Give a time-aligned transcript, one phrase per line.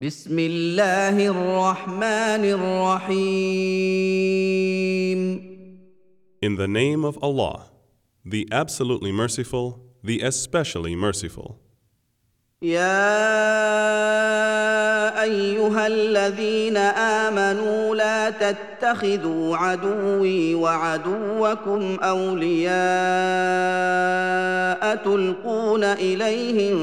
[0.00, 3.58] بسم الله الرحمن الرحيم
[6.40, 7.66] In the name of Allah,
[8.24, 11.58] the absolutely merciful, the especially merciful.
[12.62, 13.18] يا
[15.08, 22.68] أيها الذين آمنوا لا تتخذوا عدوي وعدوكم أولياء
[24.96, 26.78] تلقون إليهم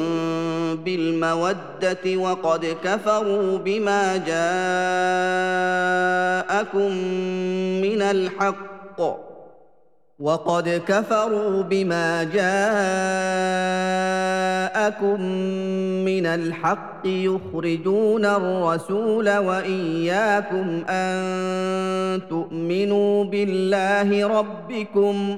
[0.76, 4.36] بالمودة وقد كفروا بما جاءكم
[7.82, 9.35] من الحق
[10.20, 12.42] وقد كفروا بما جاءكم
[16.06, 25.38] من الحق يخرجون الرسول وإياكم أن تؤمنوا بالله ربكم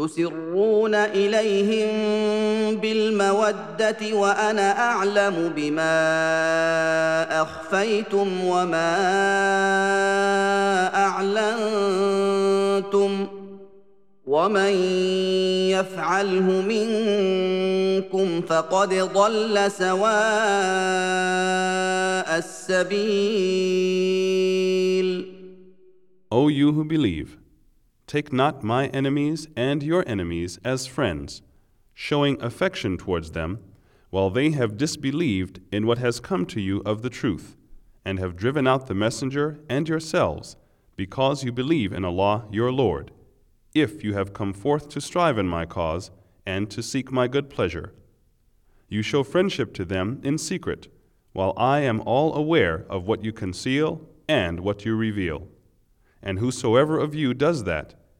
[0.00, 1.90] تسرون إليهم
[2.76, 8.96] بالمودة وأنا أعلم بما أخفيتم وما
[11.06, 13.26] أعلنتم
[14.26, 14.72] ومن
[15.68, 20.10] يفعله منكم فقد ضل سواء
[22.38, 23.80] السبيل.
[26.32, 27.39] O you who believe,
[28.10, 31.42] take not my enemies and your enemies as friends,
[31.94, 33.60] showing affection towards them,
[34.10, 37.54] while they have disbelieved in what has come to you of the truth,
[38.04, 40.56] and have driven out the messenger and yourselves,
[40.96, 43.12] because you believe in Allah your Lord,
[43.74, 46.10] if you have come forth to strive in my cause
[46.44, 47.94] and to seek my good pleasure.
[48.88, 50.88] You show friendship to them in secret,
[51.32, 55.46] while I am all aware of what you conceal and what you reveal.
[56.20, 57.94] And whosoever of you does that,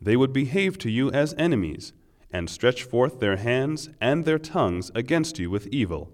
[0.00, 1.92] they would behave to you as enemies,
[2.32, 6.10] and stretch forth their hands and their tongues against you with evil,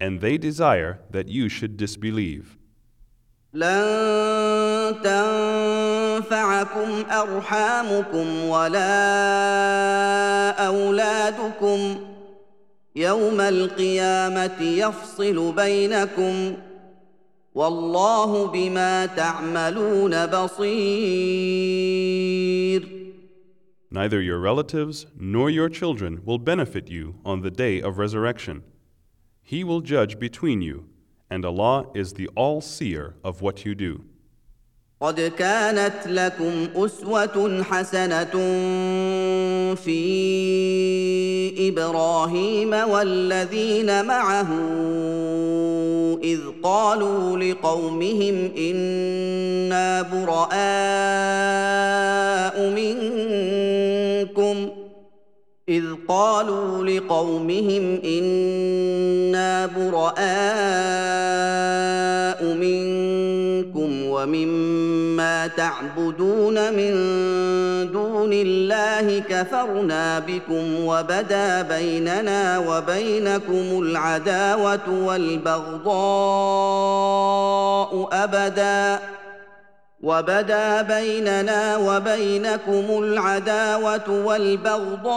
[0.00, 2.56] and they desire that you should disbelieve.
[3.54, 8.88] لن تنفعكم ارحامكم ولا
[10.66, 11.96] اولادكم
[12.96, 16.56] يوم القيامه يفصل بينكم
[17.54, 20.68] والله بما تعملون بصير
[23.92, 28.62] Neither your relatives nor your children will benefit you on the day of resurrection.
[29.42, 30.88] He will judge between you,
[31.30, 34.04] and Allah is the all seer of what you do.
[35.00, 38.24] قد كانت لكم اسوه حسنه
[39.74, 39.98] في
[41.68, 44.48] ابراهيم والذين معه
[46.22, 50.58] اذ قالوا لقومهم انا براء
[52.70, 53.61] منكم
[55.69, 60.13] إذ قالوا لقومهم إنا براء
[62.43, 66.91] منكم ومما تعبدون من
[67.91, 75.89] دون الله كفرنا بكم وبدا بيننا وبينكم العداوة والبغضاء
[78.11, 79.22] أبداً.
[80.03, 85.13] وبدا بيننا وبينكم العداوة والبغضاء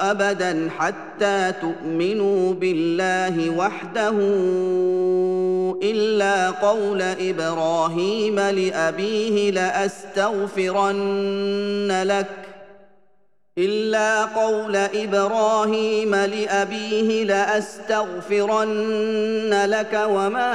[0.00, 4.14] أبدا حتى تؤمنوا بالله وحده
[5.82, 10.92] إلا قول إبراهيم لأبيه لأستغفرن
[12.02, 12.51] لك
[13.58, 18.70] إلا قول إبراهيم لأبيه لأستغفرن
[19.64, 20.52] لك وما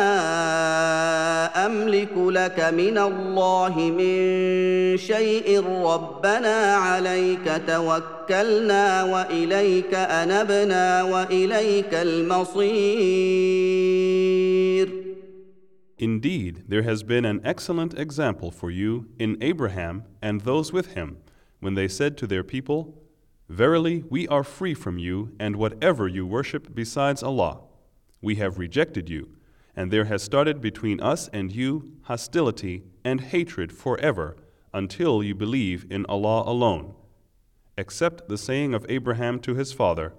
[1.65, 13.38] أملك لك من الله من شيء ربنا عليك توكلنا وإليك أنبنا وإليك المصير.
[15.99, 21.17] Indeed, there has been an excellent example for you in Abraham and those with him.
[21.68, 22.98] When they said to their people,
[23.50, 27.60] Verily, we are free from you and whatever you worship besides Allah.
[28.22, 29.36] We have rejected you,
[29.75, 34.38] and there has started between us and you hostility and hatred forever
[34.74, 36.94] until you believe in Allah alone.
[37.78, 40.14] Except the saying of Abraham to his father,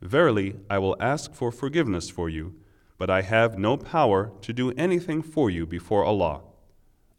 [0.00, 2.54] Verily, I will ask for forgiveness for you,
[2.96, 6.40] but I have no power to do anything for you before Allah.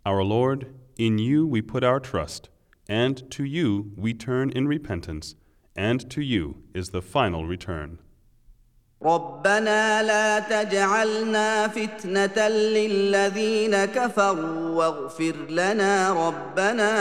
[0.08, 2.50] Our Lord, in you we put our trust,
[2.89, 5.35] and to you we turn in repentance,
[5.77, 7.99] and to you is the final return.
[9.03, 16.93] ربنا لا تجعلنا فتنة للذين كفروا واغفر لنا ربنا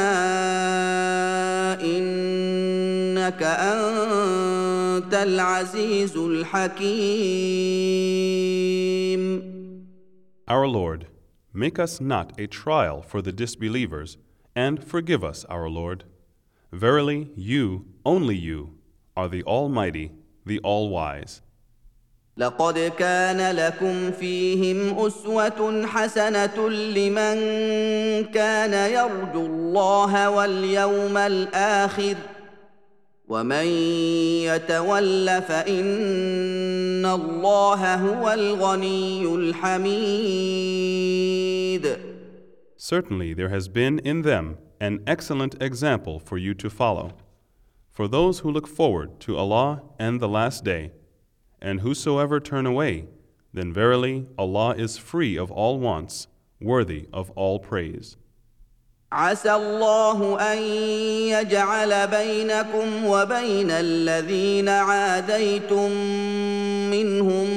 [1.81, 7.73] إنك أنت العزيز الحكيم
[10.45, 11.07] Our Lord,
[11.53, 14.17] make us not a trial for the disbelievers,
[14.57, 16.03] and forgive us, our Lord.
[16.71, 18.75] Verily, you, only you,
[19.15, 20.11] are the Almighty,
[20.45, 21.41] the All Wise.
[22.37, 27.35] لقد كان لكم فيهم اسوه حسنه لمن
[28.23, 32.15] كان يرجو الله واليوم الاخر
[33.27, 33.65] ومن
[34.45, 40.53] يتول فان الله هو الغني الحميد
[42.77, 47.13] Certainly there has been in them an excellent example for you to follow.
[47.89, 50.91] For those who look forward to Allah and the Last Day,
[51.61, 53.07] and whosoever turn away,
[53.53, 56.27] then verily Allah is free of all wants,
[56.59, 58.17] worthy of all praise.
[59.11, 60.57] عسى الله ان
[61.37, 65.91] يجعل بينكم وبين الذين عاديتم
[66.91, 67.47] منهم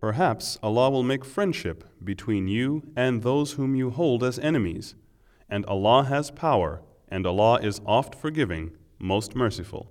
[0.00, 4.94] Perhaps Allah will make friendship between you and those whom you hold as enemies,
[5.48, 9.90] and Allah has power, and Allah is oft forgiving, most merciful.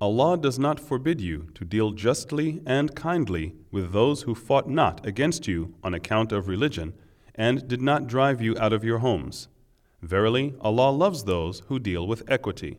[0.00, 5.04] Allah does not forbid you to deal justly and kindly with those who fought not
[5.04, 6.94] against you on account of religion
[7.34, 9.48] and did not drive you out of your homes.
[10.00, 12.78] Verily, Allah loves those who deal with equity.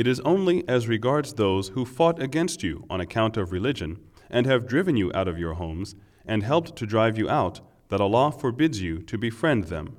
[0.00, 3.98] It is only as regards those who fought against you on account of religion
[4.28, 5.94] and have driven you out of your homes
[6.26, 9.96] and helped to drive you out that Allah forbids you to befriend them.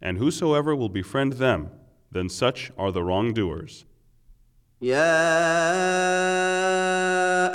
[0.00, 1.70] And whosoever will befriend them,
[2.10, 3.84] then such are the wrongdoers.
[4.82, 5.06] يا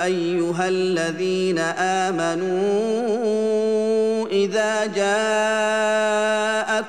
[0.04, 1.60] ايها الذين
[2.10, 3.02] امنوا
[4.28, 4.86] اذا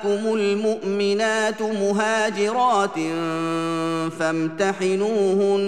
[0.04, 2.98] جاءكم المؤمنات مهاجرات
[4.18, 5.58] فامتحنوهن.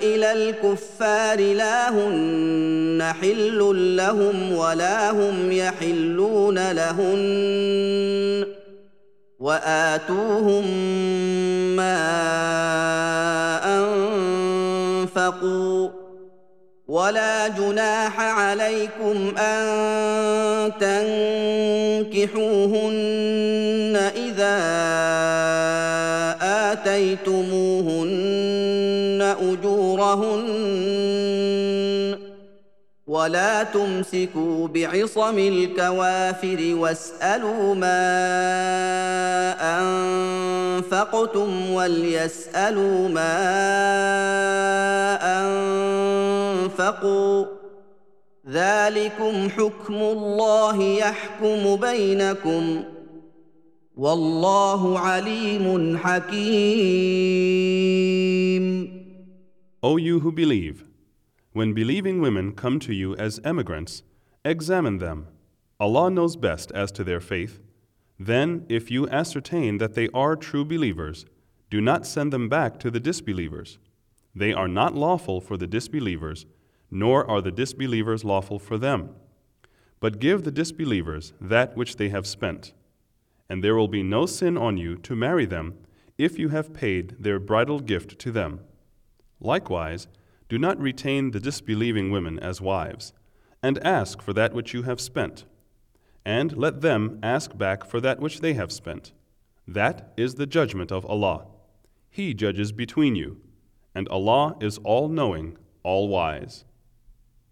[0.03, 8.47] إلى الكفار لا هن حل لهم ولا هم يحلون لهن.
[9.39, 10.67] وآتوهم
[11.77, 11.99] ما
[15.09, 15.89] أنفقوا.
[16.89, 20.73] ولا جناح عليكم أن
[22.13, 24.59] تنكحوهن إذا
[27.03, 28.13] آتيتموهن
[29.41, 30.43] أجورهن
[33.07, 38.03] ولا تمسكوا بعصم الكوافر واسألوا ما
[39.79, 43.39] أنفقتم وليسألوا ما
[46.63, 47.45] أنفقوا
[48.51, 52.85] ذلكم حكم الله يحكم بينكم
[53.96, 57.08] والله عليم حكيم
[59.84, 60.86] O you who believe,
[61.54, 64.04] when believing women come to you as emigrants,
[64.44, 65.28] examine them.
[65.80, 67.60] Allah knows best as to their faith.
[68.20, 71.26] Then, if you ascertain that they are true believers,
[71.70, 73.78] do not send them back to the disbelievers.
[74.34, 76.46] They are not lawful for the disbelievers,
[76.90, 79.10] nor are the disbelievers lawful for them.
[80.00, 82.74] But give the disbelievers that which they have spent.
[83.49, 85.79] And there will be no sin on you to marry them
[86.19, 88.61] if you have paid their bridal gift to them.
[89.41, 90.07] Likewise,
[90.49, 93.13] do not retain the disbelieving women as wives,
[93.63, 95.45] and ask for that which you have spent.
[96.25, 99.13] And let them ask back for that which they have spent.
[99.67, 101.47] That is the judgment of Allah.
[102.11, 103.41] He judges between you,
[103.95, 106.65] and Allah is all knowing, all wise.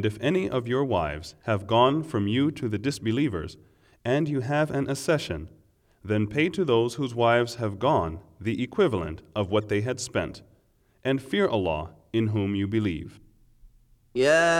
[0.00, 3.56] And if any of your wives have gone from you to the disbelievers,
[4.04, 5.48] and you have an accession,
[6.04, 10.42] then pay to those whose wives have gone the equivalent of what they had spent,
[11.04, 13.20] and fear Allah in whom you believe.
[14.16, 14.56] يا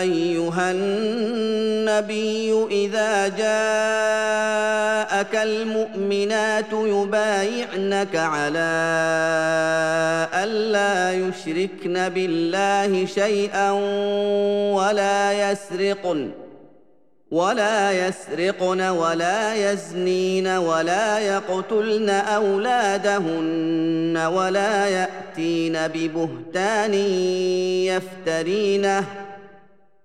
[0.00, 3.28] ايها النبي اذا
[5.33, 8.69] جاءك المؤمنات يبايعنك على
[10.33, 13.71] ألا يشركن بالله شيئا
[14.73, 16.31] ولا يسرقن
[17.31, 26.93] ولا يسرقن ولا يزنين ولا يقتلن أولادهن ولا يأتين ببهتان
[27.83, 29.28] يفترينه.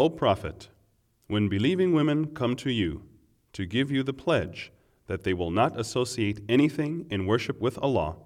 [0.00, 0.70] O Prophet,
[1.26, 3.02] when believing women come to you
[3.52, 4.72] to give you the pledge
[5.08, 8.16] that they will not associate anything in worship with Allah,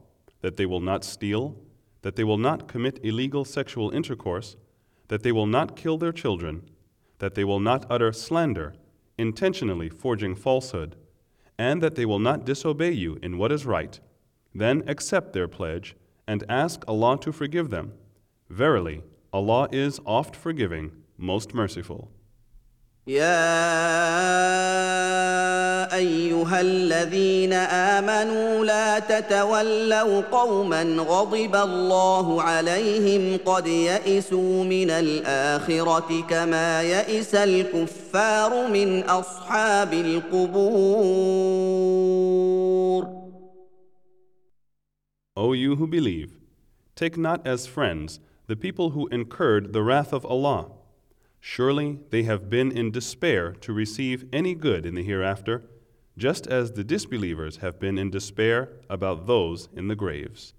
[0.41, 1.57] that they will not steal,
[2.03, 4.55] that they will not commit illegal sexual intercourse,
[5.09, 6.63] that they will not kill their children,
[7.19, 8.77] that they will not utter slander,
[9.19, 10.95] intentionally forging falsehood,
[11.59, 13.99] and that they will not disobey you in what is right,
[14.55, 15.97] then accept their pledge
[16.29, 17.95] and ask Allah to forgive them.
[18.49, 19.03] Verily,
[19.33, 22.10] Allah is oft forgiving, most merciful.
[23.08, 23.50] يا
[25.96, 37.36] ايها الذين امنوا لا تتولوا قوما غضب الله عليهم قد يئسوا من الاخره كما يئس
[37.36, 41.10] الكفار من اصحاب القبور
[45.36, 46.32] O you who believe,
[46.96, 50.66] take not as friends the people who incurred the wrath of Allah.
[51.47, 55.63] Surely they have been in despair to receive any good in the hereafter,
[56.17, 60.55] just as the disbelievers have been in despair about those in the graves.